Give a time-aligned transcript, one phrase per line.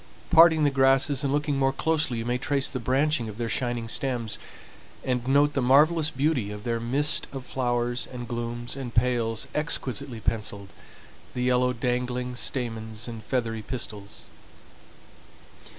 [0.31, 3.87] Parting the grasses and looking more closely you may trace the branching of their shining
[3.87, 4.39] stems,
[5.03, 10.19] and note the marvelous beauty of their mist of flowers, the glumes and pales exquisitely
[10.19, 10.69] penciled,
[11.35, 14.25] the yellow dangling stamens, and feathery pistils.